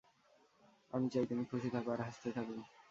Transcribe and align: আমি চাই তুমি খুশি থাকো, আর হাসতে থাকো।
আমি 0.93 1.07
চাই 1.13 1.25
তুমি 1.25 1.43
খুশি 1.51 1.69
থাকো, 1.75 1.89
আর 1.91 1.99
হাসতে 2.07 2.29
থাকো। 2.37 2.53